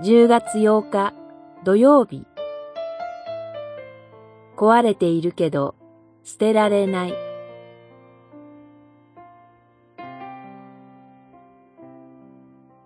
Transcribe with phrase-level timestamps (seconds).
[0.00, 1.12] 10月8日
[1.64, 2.24] 土曜日。
[4.56, 5.74] 壊れているけど
[6.22, 7.14] 捨てられない。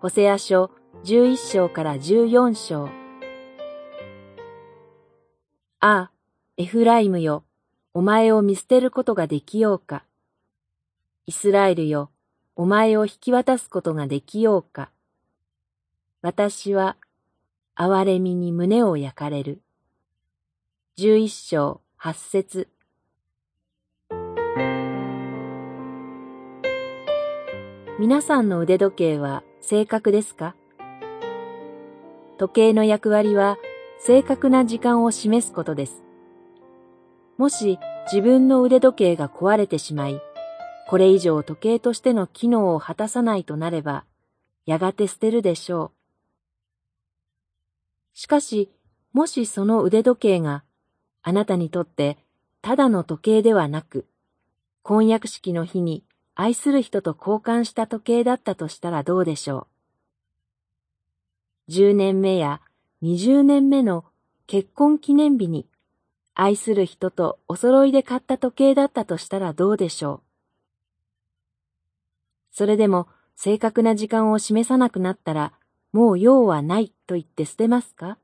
[0.00, 0.70] ホセア書
[1.04, 2.90] 11章から14章。
[5.80, 6.10] ああ、
[6.58, 7.42] エフライムよ、
[7.94, 10.04] お前を見捨てることができようか。
[11.24, 12.10] イスラエルよ、
[12.54, 14.90] お前を引き渡すことができようか。
[16.20, 16.96] 私は、
[17.76, 19.62] 憐れみに胸を焼かれる。
[20.96, 22.66] 十一章八節
[28.00, 30.56] 皆さんの腕時計は正確ですか？
[32.36, 33.56] 時計の役割は
[34.00, 36.02] 正確な時間を示すことです。
[37.36, 37.78] もし
[38.12, 40.20] 自分の腕時計が壊れてしまい、
[40.88, 44.04] これ以上時計としての機能を果たさないとなれば、
[44.66, 45.97] やがて捨てるでしょう。
[48.18, 48.68] しかし、
[49.12, 50.64] もしその腕時計が
[51.22, 52.18] あなたにとって
[52.62, 54.08] ただの時計ではなく、
[54.82, 56.02] 婚約式の日に
[56.34, 59.68] 愛する人と交換した時計だったとしたらどうでしょ
[61.68, 61.70] う。
[61.70, 62.60] 10年目や
[63.04, 64.04] 20年目の
[64.48, 65.68] 結婚記念日に
[66.34, 70.20] 愛する人とお揃いで買った時計だったとしたらどうでしょう。
[72.50, 75.52] それでも正確な時間を示さなくなったら
[75.92, 78.18] もう用はないと言って捨てますか？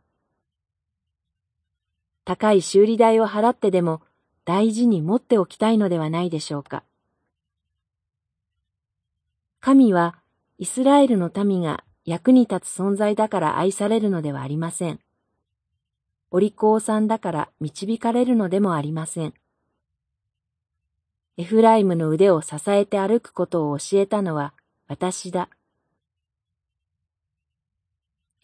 [2.24, 4.02] 高い修理代を払ってでも
[4.44, 6.84] 大事に持っておきたいのではないでしょうか。
[9.60, 10.16] 神は
[10.58, 15.00] イスラエルの民が役に立つ存在だから愛されるのではありません。
[16.30, 19.32] お利口さんだから導かれるのでもありません。
[21.38, 24.52] エフライムの腕を支えて歩くことを教えたのは
[24.89, 25.48] 私だ。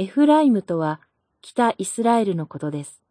[0.01, 0.99] エフライムとは
[1.43, 3.03] 北イスラエルのことです。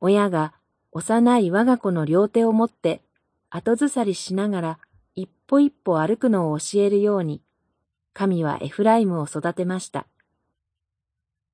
[0.00, 0.54] 親が
[0.90, 3.02] 幼い我が子の両手を持って
[3.50, 4.78] 後ずさりしながら
[5.14, 7.42] 一歩一歩歩くのを教えるように、
[8.14, 10.06] 神はエフライムを育てました。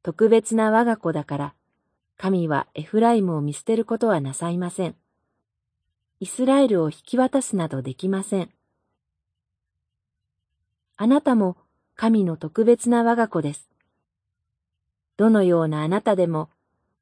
[0.04, 1.54] 特別な我が子だから、
[2.16, 4.94] 神はエフライムを見捨てることはなさいません。
[6.20, 8.50] イスラエルを引き渡すなどできません。
[10.96, 11.56] あなたも
[11.96, 13.68] 神の特別な我が子です。
[15.16, 16.50] どのようなあなたでも、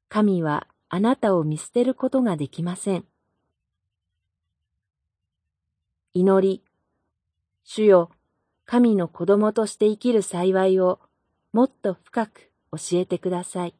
[0.09, 3.05] 神はあなたを見捨てることができません。
[6.13, 6.63] 祈り、
[7.63, 8.11] 主よ、
[8.65, 10.99] 神の子供として生きる幸いを
[11.51, 13.75] もっと深く教えてください。